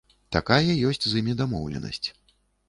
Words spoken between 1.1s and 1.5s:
з імі